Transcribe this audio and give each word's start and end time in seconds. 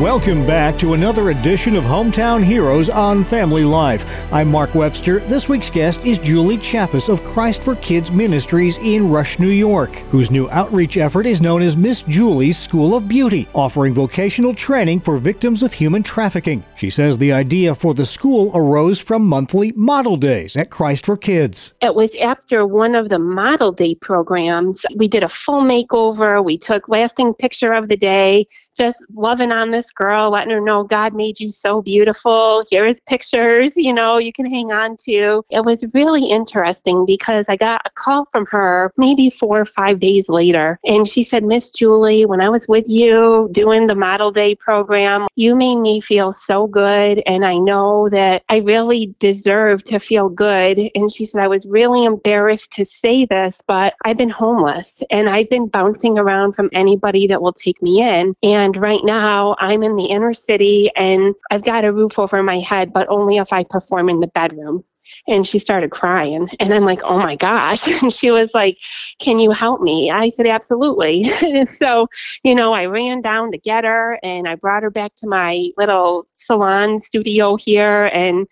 Welcome 0.00 0.46
back 0.46 0.78
to 0.78 0.92
another 0.94 1.30
edition 1.30 1.74
of 1.74 1.82
Hometown 1.82 2.40
Heroes 2.40 2.88
on 2.88 3.24
Family 3.24 3.64
Life. 3.64 4.06
I'm 4.32 4.48
Mark 4.48 4.76
Webster. 4.76 5.18
This 5.18 5.48
week's 5.48 5.70
guest 5.70 5.98
is 6.06 6.18
Julie 6.18 6.58
Chappis 6.58 7.08
of 7.08 7.24
Christ 7.24 7.62
for 7.62 7.74
Kids 7.74 8.08
Ministries 8.08 8.78
in 8.78 9.10
Rush, 9.10 9.40
New 9.40 9.48
York, 9.48 9.90
whose 10.12 10.30
new 10.30 10.48
outreach 10.50 10.96
effort 10.96 11.26
is 11.26 11.40
known 11.40 11.62
as 11.62 11.76
Miss 11.76 12.02
Julie's 12.02 12.56
School 12.56 12.94
of 12.94 13.08
Beauty, 13.08 13.48
offering 13.56 13.92
vocational 13.92 14.54
training 14.54 15.00
for 15.00 15.16
victims 15.16 15.64
of 15.64 15.72
human 15.72 16.04
trafficking. 16.04 16.62
She 16.76 16.90
says 16.90 17.18
the 17.18 17.32
idea 17.32 17.74
for 17.74 17.92
the 17.92 18.06
school 18.06 18.52
arose 18.54 19.00
from 19.00 19.26
monthly 19.26 19.72
model 19.72 20.16
days 20.16 20.54
at 20.54 20.70
Christ 20.70 21.06
for 21.06 21.16
Kids. 21.16 21.74
It 21.82 21.96
was 21.96 22.14
after 22.22 22.64
one 22.68 22.94
of 22.94 23.08
the 23.08 23.18
model 23.18 23.72
day 23.72 23.96
programs. 23.96 24.86
We 24.94 25.08
did 25.08 25.24
a 25.24 25.28
full 25.28 25.64
makeover. 25.64 26.44
We 26.44 26.56
took 26.56 26.88
lasting 26.88 27.34
picture 27.34 27.72
of 27.72 27.88
the 27.88 27.96
day, 27.96 28.46
just 28.76 29.04
loving 29.12 29.50
on 29.50 29.72
this 29.72 29.87
girl, 29.92 30.30
letting 30.30 30.50
her 30.50 30.60
know 30.60 30.84
God 30.84 31.14
made 31.14 31.40
you 31.40 31.50
so 31.50 31.82
beautiful. 31.82 32.64
Here's 32.70 33.00
pictures, 33.00 33.72
you 33.76 33.92
know, 33.92 34.18
you 34.18 34.32
can 34.32 34.46
hang 34.46 34.72
on 34.72 34.96
to. 35.04 35.44
It 35.50 35.64
was 35.64 35.84
really 35.94 36.26
interesting 36.30 37.04
because 37.06 37.48
I 37.48 37.56
got 37.56 37.82
a 37.84 37.90
call 37.90 38.26
from 38.26 38.46
her 38.46 38.92
maybe 38.96 39.30
four 39.30 39.60
or 39.60 39.64
five 39.64 40.00
days 40.00 40.28
later. 40.28 40.78
And 40.84 41.08
she 41.08 41.22
said, 41.22 41.44
Miss 41.44 41.70
Julie, 41.70 42.26
when 42.26 42.40
I 42.40 42.48
was 42.48 42.66
with 42.68 42.88
you 42.88 43.48
doing 43.52 43.86
the 43.86 43.94
model 43.94 44.30
day 44.30 44.54
program, 44.54 45.26
you 45.36 45.54
made 45.54 45.76
me 45.76 46.00
feel 46.00 46.32
so 46.32 46.66
good. 46.66 47.22
And 47.26 47.44
I 47.44 47.56
know 47.58 48.08
that 48.10 48.42
I 48.48 48.58
really 48.58 49.14
deserve 49.18 49.84
to 49.84 49.98
feel 49.98 50.28
good. 50.28 50.90
And 50.94 51.12
she 51.12 51.26
said, 51.26 51.42
I 51.42 51.48
was 51.48 51.66
really 51.66 52.04
embarrassed 52.04 52.72
to 52.72 52.84
say 52.84 53.24
this, 53.24 53.62
but 53.66 53.94
I've 54.04 54.16
been 54.16 54.30
homeless 54.30 55.02
and 55.10 55.28
I've 55.28 55.48
been 55.48 55.68
bouncing 55.68 56.18
around 56.18 56.52
from 56.52 56.70
anybody 56.72 57.26
that 57.26 57.42
will 57.42 57.52
take 57.52 57.80
me 57.82 58.02
in. 58.02 58.34
And 58.42 58.76
right 58.76 59.04
now 59.04 59.56
I'm 59.58 59.77
I'm 59.78 59.84
in 59.84 59.94
the 59.94 60.06
inner 60.06 60.34
city 60.34 60.90
and 60.96 61.36
I've 61.52 61.64
got 61.64 61.84
a 61.84 61.92
roof 61.92 62.18
over 62.18 62.42
my 62.42 62.58
head, 62.58 62.92
but 62.92 63.06
only 63.08 63.36
if 63.36 63.52
I 63.52 63.62
perform 63.62 64.08
in 64.08 64.18
the 64.18 64.26
bedroom. 64.26 64.84
And 65.28 65.46
she 65.46 65.60
started 65.60 65.92
crying. 65.92 66.50
And 66.58 66.74
I'm 66.74 66.82
like, 66.82 67.00
oh 67.04 67.18
my 67.18 67.36
gosh. 67.36 67.86
And 68.02 68.12
she 68.12 68.32
was 68.32 68.50
like, 68.54 68.76
can 69.20 69.38
you 69.38 69.52
help 69.52 69.80
me? 69.80 70.10
I 70.10 70.30
said, 70.30 70.48
absolutely. 70.48 71.30
so, 71.66 72.08
you 72.42 72.56
know, 72.56 72.72
I 72.72 72.86
ran 72.86 73.22
down 73.22 73.52
to 73.52 73.58
get 73.58 73.84
her 73.84 74.18
and 74.24 74.48
I 74.48 74.56
brought 74.56 74.82
her 74.82 74.90
back 74.90 75.14
to 75.18 75.28
my 75.28 75.70
little 75.78 76.26
salon 76.30 76.98
studio 76.98 77.54
here. 77.54 78.06
And 78.06 78.48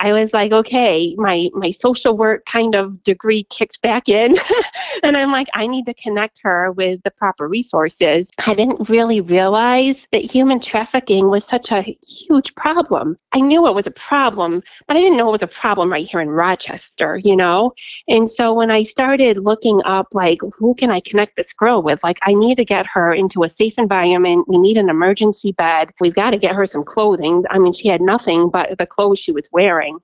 I 0.00 0.12
was 0.12 0.32
like, 0.32 0.50
okay, 0.50 1.14
my 1.18 1.50
my 1.52 1.70
social 1.70 2.16
work 2.16 2.44
kind 2.46 2.74
of 2.74 3.02
degree 3.02 3.44
kicks 3.44 3.76
back 3.76 4.08
in, 4.08 4.36
and 5.02 5.16
I'm 5.16 5.30
like, 5.30 5.48
I 5.52 5.66
need 5.66 5.84
to 5.86 5.94
connect 5.94 6.40
her 6.42 6.72
with 6.72 7.02
the 7.04 7.10
proper 7.10 7.46
resources. 7.46 8.30
I 8.46 8.54
didn't 8.54 8.88
really 8.88 9.20
realize 9.20 10.06
that 10.12 10.24
human 10.24 10.58
trafficking 10.58 11.28
was 11.28 11.44
such 11.44 11.70
a 11.70 11.82
huge 11.82 12.54
problem. 12.54 13.16
I 13.32 13.40
knew 13.40 13.66
it 13.66 13.74
was 13.74 13.86
a 13.86 13.92
problem, 13.92 14.62
but 14.88 14.96
I 14.96 15.00
didn't 15.00 15.18
know 15.18 15.28
it 15.28 15.32
was 15.32 15.42
a 15.42 15.46
problem 15.46 15.92
right 15.92 16.08
here 16.08 16.20
in 16.20 16.30
Rochester, 16.30 17.18
you 17.18 17.36
know. 17.36 17.74
And 18.08 18.28
so 18.28 18.54
when 18.54 18.70
I 18.70 18.82
started 18.82 19.36
looking 19.36 19.82
up, 19.84 20.08
like, 20.14 20.38
who 20.56 20.74
can 20.74 20.90
I 20.90 21.00
connect 21.00 21.36
this 21.36 21.52
girl 21.52 21.82
with? 21.82 22.02
Like, 22.02 22.18
I 22.22 22.32
need 22.32 22.56
to 22.56 22.64
get 22.64 22.86
her 22.86 23.12
into 23.12 23.42
a 23.42 23.48
safe 23.48 23.78
environment. 23.78 24.48
We 24.48 24.56
need 24.56 24.78
an 24.78 24.88
emergency 24.88 25.52
bed. 25.52 25.92
We've 26.00 26.14
got 26.14 26.30
to 26.30 26.38
get 26.38 26.54
her 26.54 26.66
some 26.66 26.82
clothing. 26.82 27.44
I 27.50 27.58
mean, 27.58 27.72
she 27.72 27.88
had 27.88 28.00
nothing 28.00 28.50
but 28.50 28.78
the 28.78 28.86
clothes 28.86 29.18
she 29.18 29.32
was 29.32 29.48
wearing 29.52 29.89
doing 29.90 30.00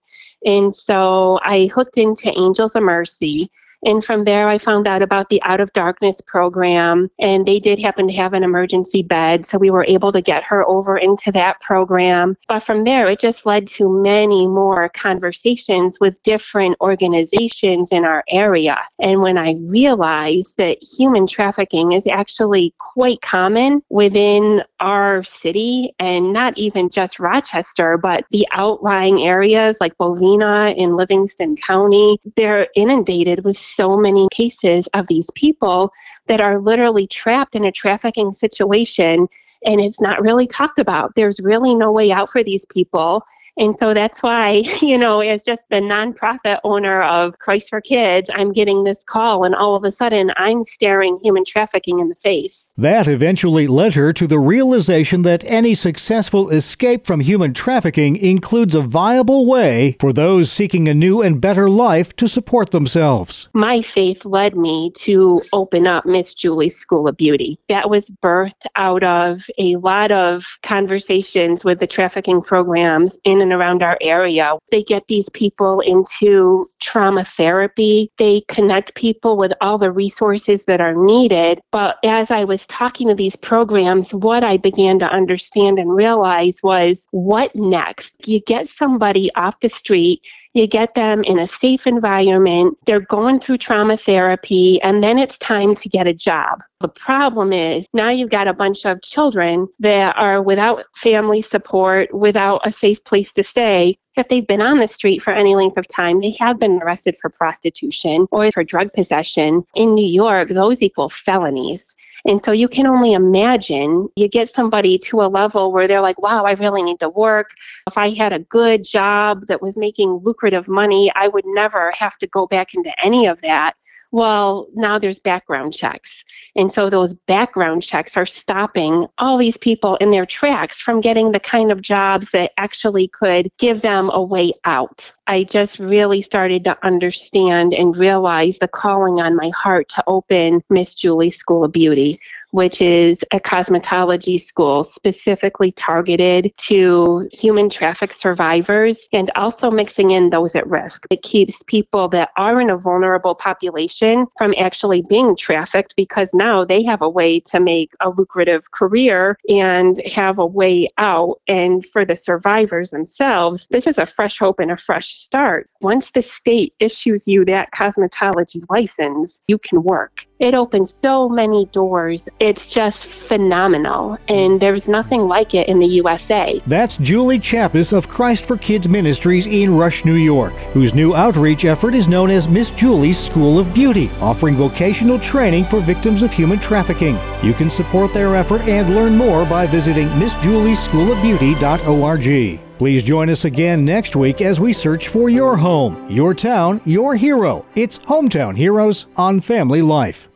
and 0.46 0.74
so 0.74 1.40
I 1.42 1.66
hooked 1.66 1.98
into 1.98 2.30
Angels 2.38 2.74
of 2.74 2.82
Mercy 2.82 3.50
and 3.86 4.04
from 4.04 4.24
there, 4.24 4.48
I 4.48 4.58
found 4.58 4.88
out 4.88 5.02
about 5.02 5.28
the 5.28 5.42
Out 5.42 5.60
of 5.60 5.72
Darkness 5.72 6.20
program, 6.26 7.08
and 7.20 7.46
they 7.46 7.58
did 7.58 7.78
happen 7.78 8.08
to 8.08 8.14
have 8.14 8.32
an 8.32 8.42
emergency 8.42 9.02
bed. 9.02 9.46
So 9.46 9.58
we 9.58 9.70
were 9.70 9.84
able 9.84 10.12
to 10.12 10.20
get 10.20 10.42
her 10.44 10.66
over 10.66 10.96
into 10.96 11.30
that 11.32 11.60
program. 11.60 12.36
But 12.48 12.64
from 12.64 12.84
there, 12.84 13.08
it 13.08 13.20
just 13.20 13.46
led 13.46 13.68
to 13.68 14.02
many 14.02 14.46
more 14.46 14.88
conversations 14.88 16.00
with 16.00 16.22
different 16.22 16.76
organizations 16.80 17.92
in 17.92 18.04
our 18.04 18.24
area. 18.28 18.78
And 18.98 19.22
when 19.22 19.38
I 19.38 19.54
realized 19.60 20.56
that 20.56 20.82
human 20.82 21.26
trafficking 21.26 21.92
is 21.92 22.06
actually 22.06 22.74
quite 22.78 23.20
common 23.20 23.82
within 23.88 24.64
our 24.80 25.22
city, 25.22 25.94
and 25.98 26.32
not 26.32 26.56
even 26.58 26.90
just 26.90 27.20
Rochester, 27.20 27.98
but 27.98 28.24
the 28.30 28.46
outlying 28.50 29.22
areas 29.22 29.76
like 29.80 29.96
In 30.42 30.96
Livingston 30.96 31.56
County, 31.56 32.18
they're 32.36 32.68
inundated 32.74 33.44
with 33.44 33.58
so 33.58 33.96
many 33.96 34.28
cases 34.32 34.88
of 34.94 35.06
these 35.06 35.30
people 35.34 35.92
that 36.26 36.40
are 36.40 36.60
literally 36.60 37.06
trapped 37.06 37.54
in 37.54 37.64
a 37.64 37.72
trafficking 37.72 38.32
situation 38.32 39.28
and 39.64 39.80
it's 39.80 40.00
not 40.00 40.22
really 40.22 40.46
talked 40.46 40.78
about. 40.78 41.14
There's 41.14 41.40
really 41.40 41.74
no 41.74 41.90
way 41.90 42.12
out 42.12 42.30
for 42.30 42.42
these 42.42 42.64
people. 42.66 43.24
And 43.56 43.76
so 43.76 43.94
that's 43.94 44.22
why, 44.22 44.50
you 44.80 44.96
know, 44.98 45.20
as 45.20 45.44
just 45.44 45.62
the 45.70 45.76
nonprofit 45.76 46.60
owner 46.64 47.02
of 47.02 47.38
Christ 47.38 47.70
for 47.70 47.80
Kids, 47.80 48.30
I'm 48.32 48.52
getting 48.52 48.84
this 48.84 49.02
call 49.04 49.44
and 49.44 49.54
all 49.54 49.74
of 49.74 49.84
a 49.84 49.92
sudden 49.92 50.32
I'm 50.36 50.64
staring 50.64 51.18
human 51.22 51.44
trafficking 51.44 51.98
in 51.98 52.08
the 52.08 52.14
face. 52.14 52.72
That 52.76 53.08
eventually 53.08 53.66
led 53.66 53.94
her 53.94 54.12
to 54.12 54.26
the 54.26 54.38
realization 54.38 55.22
that 55.22 55.44
any 55.44 55.74
successful 55.74 56.50
escape 56.50 57.06
from 57.06 57.20
human 57.20 57.54
trafficking 57.54 58.16
includes 58.16 58.74
a 58.74 58.82
viable 58.82 59.46
way 59.46 59.96
for 59.98 60.12
those 60.16 60.50
seeking 60.50 60.88
a 60.88 60.94
new 60.94 61.22
and 61.22 61.40
better 61.40 61.68
life 61.68 62.16
to 62.16 62.26
support 62.26 62.70
themselves. 62.70 63.48
My 63.52 63.82
faith 63.82 64.24
led 64.24 64.56
me 64.56 64.90
to 64.96 65.42
open 65.52 65.86
up 65.86 66.04
Miss 66.06 66.34
Julie's 66.34 66.76
School 66.76 67.06
of 67.06 67.16
Beauty. 67.16 67.58
That 67.68 67.90
was 67.90 68.10
birthed 68.22 68.66
out 68.74 69.04
of 69.04 69.42
a 69.58 69.76
lot 69.76 70.10
of 70.10 70.44
conversations 70.62 71.64
with 71.64 71.78
the 71.78 71.86
trafficking 71.86 72.42
programs 72.42 73.18
in 73.24 73.40
and 73.40 73.52
around 73.52 73.82
our 73.82 73.98
area. 74.00 74.54
They 74.70 74.82
get 74.82 75.06
these 75.06 75.28
people 75.28 75.80
into 75.80 76.66
trauma 76.80 77.24
therapy, 77.24 78.10
they 78.16 78.40
connect 78.48 78.94
people 78.94 79.36
with 79.36 79.52
all 79.60 79.76
the 79.76 79.92
resources 79.92 80.64
that 80.64 80.80
are 80.80 80.94
needed. 80.94 81.60
But 81.70 81.98
as 82.04 82.30
I 82.30 82.44
was 82.44 82.66
talking 82.66 83.08
to 83.08 83.14
these 83.14 83.36
programs, 83.36 84.14
what 84.14 84.42
I 84.42 84.56
began 84.56 84.98
to 85.00 85.06
understand 85.06 85.78
and 85.78 85.94
realize 85.94 86.62
was 86.62 87.06
what 87.10 87.54
next? 87.54 88.14
You 88.24 88.40
get 88.40 88.68
somebody 88.68 89.30
off 89.34 89.60
the 89.60 89.68
street 89.68 90.05
you 90.54 90.66
get 90.66 90.94
them 90.94 91.22
in 91.24 91.38
a 91.38 91.46
safe 91.46 91.86
environment, 91.86 92.76
they're 92.86 93.00
going 93.00 93.40
through 93.40 93.58
trauma 93.58 93.96
therapy, 93.96 94.80
and 94.82 95.02
then 95.02 95.18
it's 95.18 95.38
time 95.38 95.74
to 95.74 95.88
get 95.88 96.06
a 96.06 96.14
job. 96.14 96.62
The 96.80 96.88
problem 96.88 97.52
is 97.52 97.86
now 97.92 98.10
you've 98.10 98.30
got 98.30 98.48
a 98.48 98.54
bunch 98.54 98.84
of 98.84 99.02
children 99.02 99.68
that 99.80 100.16
are 100.16 100.42
without 100.42 100.84
family 100.94 101.42
support, 101.42 102.12
without 102.14 102.60
a 102.64 102.72
safe 102.72 103.02
place 103.04 103.32
to 103.32 103.42
stay, 103.42 103.98
if 104.16 104.28
they've 104.28 104.46
been 104.46 104.62
on 104.62 104.78
the 104.78 104.88
street 104.88 105.20
for 105.20 105.32
any 105.32 105.54
length 105.54 105.76
of 105.76 105.86
time, 105.88 106.20
they 106.20 106.30
have 106.40 106.58
been 106.58 106.80
arrested 106.82 107.16
for 107.16 107.30
prostitution 107.30 108.26
or 108.30 108.50
for 108.50 108.64
drug 108.64 108.92
possession. 108.92 109.64
In 109.74 109.94
New 109.94 110.06
York, 110.06 110.48
those 110.48 110.82
equal 110.82 111.08
felonies. 111.08 111.94
And 112.24 112.40
so 112.40 112.52
you 112.52 112.68
can 112.68 112.86
only 112.86 113.12
imagine 113.12 114.08
you 114.16 114.28
get 114.28 114.48
somebody 114.48 114.98
to 115.00 115.20
a 115.20 115.28
level 115.28 115.72
where 115.72 115.86
they're 115.86 116.00
like, 116.00 116.20
wow, 116.20 116.44
I 116.44 116.52
really 116.52 116.82
need 116.82 117.00
to 117.00 117.08
work. 117.08 117.50
If 117.86 117.98
I 117.98 118.10
had 118.10 118.32
a 118.32 118.38
good 118.38 118.84
job 118.84 119.46
that 119.46 119.62
was 119.62 119.76
making 119.76 120.20
lucrative 120.22 120.68
money, 120.68 121.12
I 121.14 121.28
would 121.28 121.46
never 121.46 121.92
have 121.92 122.16
to 122.18 122.26
go 122.26 122.46
back 122.46 122.74
into 122.74 122.92
any 123.04 123.26
of 123.26 123.40
that. 123.42 123.74
Well, 124.12 124.68
now 124.74 124.98
there's 124.98 125.18
background 125.18 125.74
checks. 125.74 126.24
And 126.54 126.72
so 126.72 126.88
those 126.88 127.14
background 127.14 127.82
checks 127.82 128.16
are 128.16 128.26
stopping 128.26 129.06
all 129.18 129.36
these 129.36 129.56
people 129.56 129.96
in 129.96 130.10
their 130.10 130.26
tracks 130.26 130.80
from 130.80 131.00
getting 131.00 131.32
the 131.32 131.40
kind 131.40 131.70
of 131.72 131.82
jobs 131.82 132.30
that 132.30 132.52
actually 132.56 133.08
could 133.08 133.50
give 133.58 133.82
them 133.82 134.10
a 134.12 134.22
way 134.22 134.52
out. 134.64 135.12
I 135.26 135.44
just 135.44 135.78
really 135.78 136.22
started 136.22 136.64
to 136.64 136.78
understand 136.84 137.74
and 137.74 137.96
realize 137.96 138.58
the 138.58 138.68
calling 138.68 139.20
on 139.20 139.36
my 139.36 139.50
heart 139.50 139.88
to 139.90 140.04
open 140.06 140.62
Miss 140.70 140.94
Julie's 140.94 141.36
School 141.36 141.64
of 141.64 141.72
Beauty 141.72 142.20
which 142.56 142.80
is 142.80 143.22
a 143.32 143.38
cosmetology 143.38 144.40
school 144.40 144.82
specifically 144.82 145.70
targeted 145.72 146.50
to 146.56 147.28
human 147.30 147.68
traffic 147.68 148.14
survivors 148.14 149.06
and 149.12 149.30
also 149.36 149.70
mixing 149.70 150.12
in 150.12 150.30
those 150.30 150.56
at 150.56 150.66
risk. 150.66 151.04
It 151.10 151.20
keeps 151.22 151.62
people 151.66 152.08
that 152.08 152.30
are 152.38 152.58
in 152.58 152.70
a 152.70 152.78
vulnerable 152.78 153.34
population 153.34 154.26
from 154.38 154.54
actually 154.56 155.04
being 155.06 155.36
trafficked 155.36 155.94
because 155.96 156.32
now 156.32 156.64
they 156.64 156.82
have 156.82 157.02
a 157.02 157.10
way 157.10 157.40
to 157.40 157.60
make 157.60 157.92
a 158.00 158.08
lucrative 158.08 158.70
career 158.70 159.36
and 159.50 160.00
have 160.06 160.38
a 160.38 160.46
way 160.46 160.88
out. 160.96 161.42
And 161.46 161.84
for 161.84 162.06
the 162.06 162.16
survivors 162.16 162.88
themselves, 162.88 163.66
this 163.68 163.86
is 163.86 163.98
a 163.98 164.06
fresh 164.06 164.38
hope 164.38 164.60
and 164.60 164.70
a 164.70 164.78
fresh 164.78 165.12
start. 165.12 165.68
Once 165.82 166.10
the 166.12 166.22
state 166.22 166.72
issues 166.80 167.28
you 167.28 167.44
that 167.44 167.72
cosmetology 167.72 168.62
license, 168.70 169.42
you 169.46 169.58
can 169.58 169.82
work 169.82 170.26
it 170.38 170.54
opens 170.54 170.90
so 170.90 171.28
many 171.28 171.66
doors. 171.66 172.28
It's 172.40 172.68
just 172.68 173.04
phenomenal, 173.06 174.18
and 174.28 174.60
there's 174.60 174.88
nothing 174.88 175.22
like 175.22 175.54
it 175.54 175.68
in 175.68 175.78
the 175.78 175.86
USA. 175.86 176.60
That's 176.66 176.96
Julie 176.98 177.38
Chappis 177.38 177.92
of 177.92 178.08
Christ 178.08 178.46
for 178.46 178.56
Kids 178.56 178.88
Ministries 178.88 179.46
in 179.46 179.72
Rush, 179.74 180.04
New 180.04 180.14
York, 180.14 180.52
whose 180.72 180.94
new 180.94 181.14
outreach 181.14 181.64
effort 181.64 181.94
is 181.94 182.08
known 182.08 182.30
as 182.30 182.48
Miss 182.48 182.70
Julie's 182.70 183.18
School 183.18 183.58
of 183.58 183.72
Beauty, 183.72 184.10
offering 184.20 184.56
vocational 184.56 185.18
training 185.18 185.64
for 185.64 185.80
victims 185.80 186.22
of 186.22 186.32
human 186.32 186.58
trafficking. 186.58 187.18
You 187.42 187.54
can 187.54 187.70
support 187.70 188.12
their 188.12 188.36
effort 188.36 188.60
and 188.62 188.94
learn 188.94 189.16
more 189.16 189.46
by 189.46 189.66
visiting 189.66 190.08
MissJulie'sSchoolofBeauty.org. 190.08 192.65
Please 192.78 193.02
join 193.02 193.30
us 193.30 193.46
again 193.46 193.84
next 193.86 194.16
week 194.16 194.42
as 194.42 194.60
we 194.60 194.72
search 194.74 195.08
for 195.08 195.30
your 195.30 195.56
home, 195.56 196.10
your 196.10 196.34
town, 196.34 196.80
your 196.84 197.16
hero. 197.16 197.64
It's 197.74 197.98
Hometown 198.00 198.54
Heroes 198.54 199.06
on 199.16 199.40
Family 199.40 199.80
Life. 199.80 200.28